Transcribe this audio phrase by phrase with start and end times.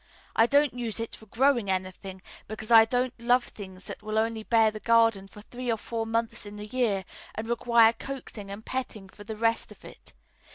[0.35, 4.41] I don't use it for growing anything, because I don't love things that will only
[4.41, 8.65] bear the garden for three or four months in the year and require coaxing and
[8.65, 10.13] petting for the rest of it.